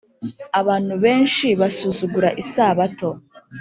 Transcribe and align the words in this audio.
Abantu 0.59 0.93
benshi 1.03 1.47
basuzugura 1.59 2.29
isabato 2.43 3.09